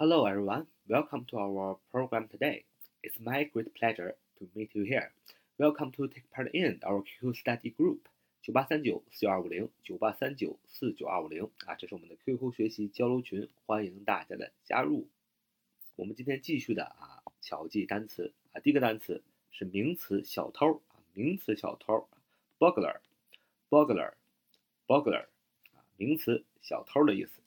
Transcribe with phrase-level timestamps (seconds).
[0.00, 0.64] Hello, everyone.
[0.88, 2.64] Welcome to our program today.
[3.02, 5.12] It's my great pleasure to meet you here.
[5.58, 8.08] Welcome to take part in our QQ study group.
[8.40, 15.06] 九八三九四九二五零九八三九四九二五零啊，这是我们的 QQ 学习交流群，欢迎大家的加入。
[15.96, 22.08] 我们今天继续的啊，巧记单词啊，第一个单词是名词小偷啊，名词小偷
[22.58, 25.26] ，burglar，burglar，burglar
[25.74, 27.42] 啊，名词小偷的意思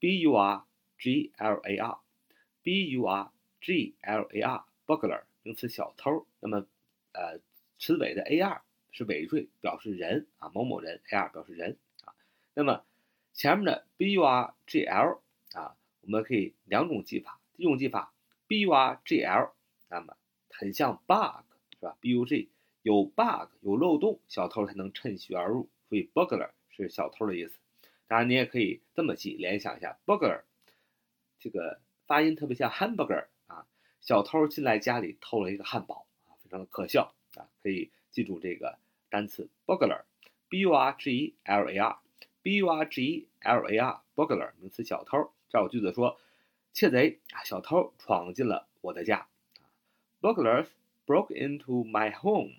[0.00, 0.64] ，b u r
[0.98, 6.66] g l a r，b u r g l a r，burglar 名词小偷，那么
[7.12, 7.38] 呃，
[7.78, 12.14] 词尾的 a r 是尾缀，表示人啊，某某人，a r 表示人啊，
[12.54, 12.84] 那么
[13.32, 15.20] 前面的 b u r g l
[15.52, 17.40] 啊，我们可以两种记法。
[17.56, 18.12] 第一种记法
[18.46, 19.52] ，b u r g l，
[19.88, 20.16] 那么
[20.50, 21.44] 很像 bug
[21.78, 22.48] 是吧？b u g
[22.82, 27.58] 有 bug 有漏洞，小偷才能趁虚而入，所以 burglar 是小偷的意思。
[28.06, 30.42] 当然你也可以这么记，联想一下 burglar，
[31.38, 33.66] 这个发音特别像 hamburger 啊，
[34.00, 38.78] 小偷进来家里偷了一个汉堡啊，非常的可笑啊，可以记住这个
[39.10, 44.52] 单词 burglar，b u r g e l a r，b u r g e l a r，burglar
[44.58, 45.32] 名词小偷。
[45.48, 46.18] 这儿有句子说。
[46.76, 49.28] 窃贼啊，小偷闯进了我的家。
[50.20, 50.66] Burglars
[51.06, 52.56] broke into my home.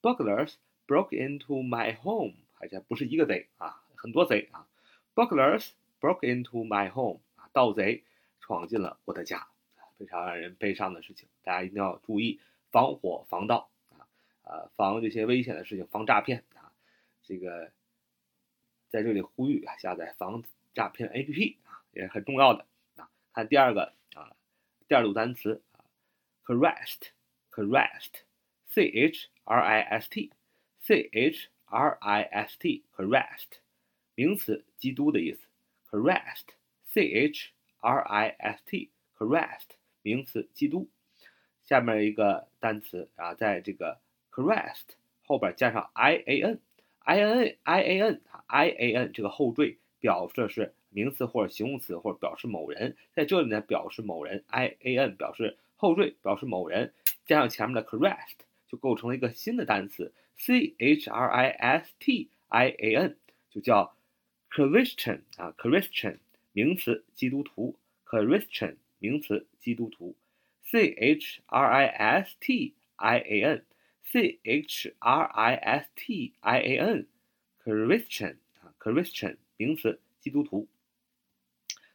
[0.00, 0.54] Burglars
[0.86, 2.34] broke into my home.
[2.60, 4.68] 而且不是一个贼啊，很多贼啊。
[5.16, 7.18] Burglars broke into my home.
[7.52, 8.04] 盗贼
[8.40, 9.48] 闯进了我的家，
[9.98, 11.28] 非常让人悲伤的事情。
[11.42, 14.08] 大家一定要注意防火防盗啊，
[14.42, 16.72] 呃，防这些危险的事情，防诈骗啊。
[17.22, 17.72] 这个
[18.88, 20.42] 在这里呼吁啊，下载防
[20.74, 23.10] 诈骗 APP 啊，也很重要的啊。
[23.32, 24.36] 看第二个啊，
[24.88, 25.84] 第二组单词啊
[26.44, 33.58] ，harassed，harassed，c h r i s t，c h r i s t，harassed，
[34.14, 35.46] 名词，基督的意思
[35.90, 36.42] ，Caress。
[36.92, 39.70] Harassed，c h r i s t，harassed，
[40.02, 40.88] 名词，基督。
[41.62, 44.00] 下面一个单词啊，在这个
[44.32, 46.60] harassed 后边加上 I A N
[47.00, 50.74] I N I A N 啊 I A N 这个后缀表示是。
[50.92, 56.92] 名词或者形容词或者表示某人，在这里呢表示某人，i a n 表示后缀，表示某人，
[57.26, 63.16] 加上前面的 correct 就构成了一个新的单词 c h r i s t i a n
[63.50, 63.94] 就叫
[64.50, 66.18] Christian 啊 Christian
[66.52, 70.16] 名词基督徒 Christian 名词基督徒
[70.64, 73.64] c h r i s t i a n
[74.02, 77.06] c h r i s t i a n
[77.62, 80.66] Christian 啊 Christian 名词基督徒。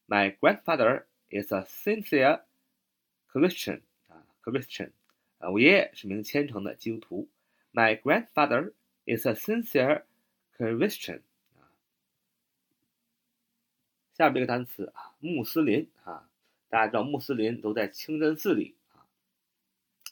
[0.08, 2.42] ，My grandfather is a sincere
[3.30, 4.90] Christian 啊，Christian
[5.38, 7.28] 啊，我爷爷是名虔诚的基督徒
[7.72, 8.72] ，My grandfather
[9.04, 10.02] is a sincere
[10.56, 11.20] Christian。
[11.54, 11.70] 啊
[14.14, 16.30] 下面这个单词啊，穆斯林啊，
[16.70, 19.06] 大家知道穆斯林都在清真寺里啊，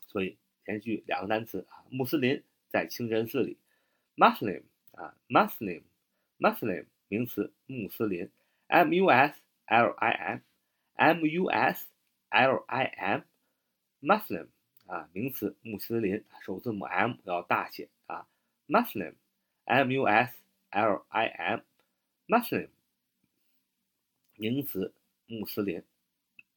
[0.06, 0.36] 所以
[0.66, 3.56] 连续两个单词啊，穆斯林在清真寺里
[4.14, 5.82] ，Muslim 啊，Muslim
[6.44, 8.30] Muslim 名词，穆斯林
[8.66, 11.88] ，M U S L I M，M U S
[12.28, 14.48] L I M，Muslim
[14.84, 18.28] 啊，名词，穆斯林，首字母 M 要大写啊
[18.68, 20.38] ，Muslim，M U S
[20.68, 22.68] L I M，Muslim。
[24.34, 24.92] 名词，
[25.24, 25.82] 穆斯林。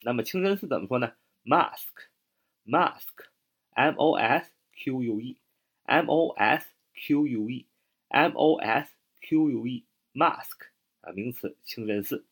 [0.02, 9.66] 那么清真寺怎么说呢？Mosque，Mosque，M O S Q U E，M O S Q U E，M O S Q U
[9.66, 9.84] E
[10.14, 10.56] Mask
[11.00, 12.24] 啊，名词，清真寺。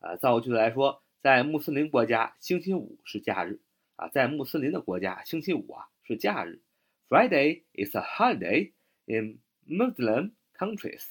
[0.00, 3.60] 啊，造个句子来说，在穆斯林国家，星期五是假日
[3.96, 4.08] 啊。
[4.08, 6.60] 在穆斯林的国家，星期五啊是假日。
[7.08, 8.72] Friday is a holiday
[9.06, 9.38] in
[9.68, 11.04] Muslim countries.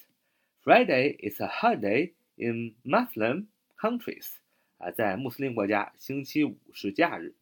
[0.64, 2.14] Friday is a holiday.
[2.36, 3.46] In Muslim
[3.78, 4.38] countries，
[4.80, 7.36] 啊，在穆斯林国家，星期五是假日。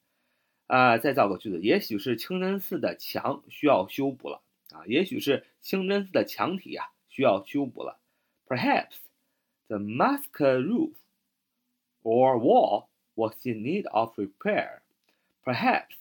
[0.68, 4.42] 啊，再造个句子，也许是清真寺的墙需要修补了。
[4.74, 8.00] 啊，也许是清真寺的墙体啊需要修补了。
[8.48, 8.98] Perhaps
[9.68, 10.94] the mosque roof
[12.04, 14.82] or wall was in need of repair.
[15.44, 15.96] Perhaps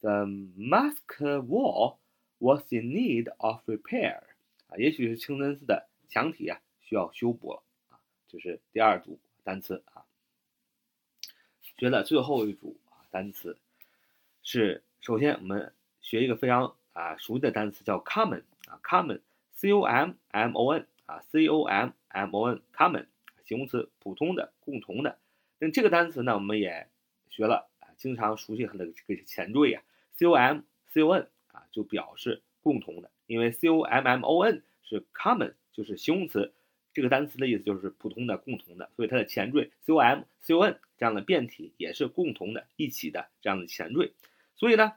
[0.00, 0.26] the
[0.56, 1.98] mosque wall
[2.38, 4.22] was in need of repair.
[4.68, 8.00] 啊，也许是清真寺的墙体啊需要修补了啊。
[8.28, 10.04] 这是第二组单词啊。
[11.60, 13.56] 学的最后一组啊单词
[14.42, 23.06] 是，首先我们学一个非常啊熟悉的单词叫 common 啊，common，c o m m o n 啊，c o m m o n，common
[23.44, 25.16] 形容词，普通的、共同的。
[25.60, 26.88] 那这个单词呢，我们也
[27.30, 29.80] 学了啊，经常熟悉它的这个前缀呀
[30.16, 36.52] ，c o m c o n 啊，就表示共同的，因为 c o m m o n 是 common，就是形容词。
[36.92, 44.14] 这个单词的意思就是普通的、共同的，所以它的前缀 c o m c o n 这样的变体也是共同的、一起的这样的前缀。
[44.56, 44.94] 所以呢，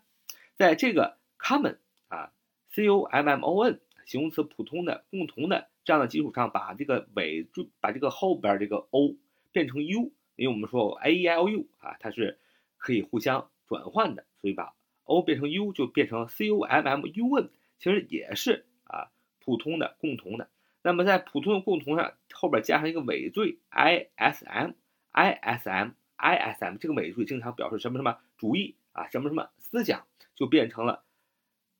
[0.55, 1.77] 在这个 common
[2.11, 2.31] 啊
[2.69, 9.15] c o m m o n 形容词普通的、共同的这样的基础上，把这个尾缀把这个后边这个 o
[9.51, 12.39] 变成 u，因为我们说 a e i o u 啊，它是
[12.77, 14.73] 可以互相转换的，所以把
[15.05, 20.49] o 变成 u 就变成 c o m m u n，其实也是啊普通的、共同的。
[20.81, 24.73] 那么在普通的共同上后边加上一个尾缀 i s m
[25.11, 30.05] i s m i s m，这个尾缀经常表示什么什么主义啊，什么什么思想，
[30.35, 31.03] 就变成了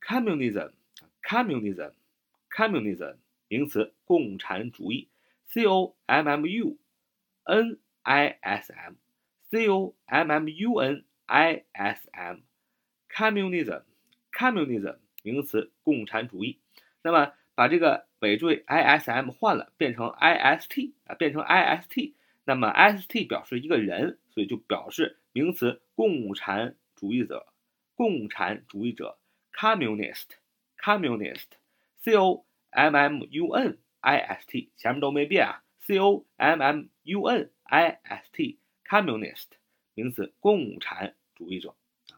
[0.01, 0.71] communism
[1.23, 1.91] communism
[2.49, 3.15] communism
[3.47, 5.07] 名词共产主义
[5.45, 6.77] c o m m u
[7.43, 8.95] n i s m
[9.49, 12.39] c o m m u n i s m
[13.09, 13.83] communism
[14.31, 16.59] communism 名词共产主义，
[17.01, 17.33] 那么。
[17.53, 22.15] 把这个尾缀 i s m 换了，变成 i s t 啊，变成 i s t，
[22.45, 27.45] 那么 i s t 表示一个人，所以就表示名词共产主义者，
[27.93, 29.19] 共产主义者
[29.53, 37.49] communist，communist，c o m m u n i s t 前面都没变啊，c o m m u n
[37.63, 39.47] i s t，communist
[39.93, 41.75] 名词共产主义者
[42.11, 42.17] 啊，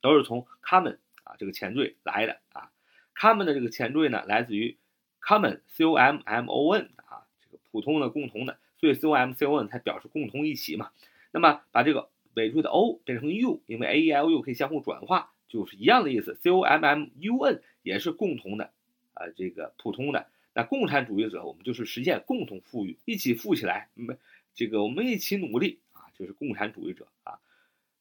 [0.00, 2.72] 都是从 common 啊这个前缀来的啊。
[3.14, 4.78] common 的这个前缀呢，来自于
[5.20, 10.90] common，c o m m o n 啊，这个普通的、共同的，所以 c o m c o n 才表示共同一起嘛。
[11.32, 16.34] 那么把这个尾缀的 o 变成 u，因为 a e i o u 可以相互转化，就是一样的意思。
[16.42, 18.72] c o m m u n 也是共同的，
[19.12, 20.26] 啊，这个普通的。
[20.54, 24.16] 那共产主义者，我们就是实现共同富裕，一起富起来，没
[24.54, 27.38] 这个我们一起努力啊，就是共产主义者啊。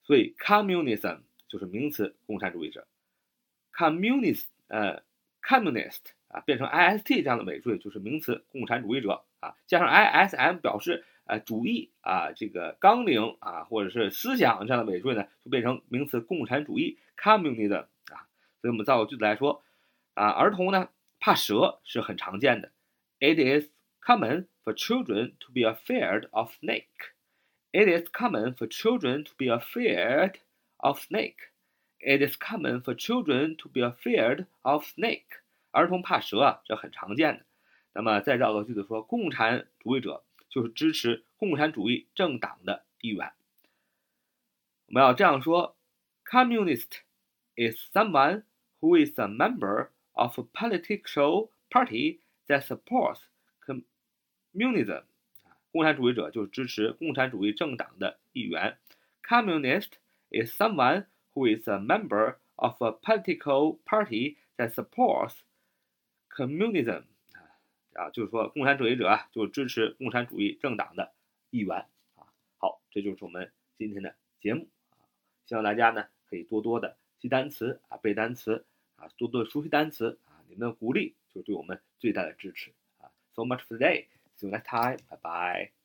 [0.03, 1.19] 所以 communism
[1.49, 2.87] 就是名词，共产主义者
[3.73, 5.03] ，communist 呃。
[5.41, 18.25] communist 啊，变成 i s t 这样的尾缀就是名词共产主义者啊，加上 i s m 表示啊主义啊，这个纲领啊，或者是思想这样的尾缀呢，就变成名词共产主义 communism 啊。
[18.61, 19.63] 所以我们造个句子来说
[20.15, 20.89] 啊，儿童呢
[21.19, 22.71] 怕蛇是很常见的
[23.19, 23.69] ，it is
[24.01, 27.13] common for children to be afraid of snake。
[27.71, 30.39] It is common for children to be afraid
[30.77, 31.35] of snake。
[31.99, 35.25] It is common for children to be afraid of snake。
[35.71, 37.45] 儿童怕蛇啊，这很常见的。
[37.93, 43.32] 那么再造个句子说，共产主义者就是支持共产主义政党的一员。
[44.86, 45.76] 我们要这样说：
[46.24, 47.00] Communist
[47.56, 48.44] is someone
[48.80, 53.22] who is a member of a political party that supports
[54.52, 55.04] communism。
[55.72, 58.78] 共产主义者就是支持共产主义政党的一员。
[59.22, 59.94] Communist
[60.30, 65.38] is someone who is a member of a political party that supports
[66.28, 67.04] communism
[67.93, 71.13] 啊，就是说共产主义者啊，就支持共产主义政党的
[71.49, 72.27] 议员啊。
[72.57, 75.03] 好，这就是我们今天的节目啊，
[75.45, 78.65] 希望大家呢可以多多的记单词啊，背单词
[78.95, 83.11] 啊，多多熟悉单词啊，你们的鼓励就是对我们最大的支持啊。
[83.33, 84.07] So much for today.
[84.37, 84.97] See you next time.
[85.09, 85.78] Bye bye.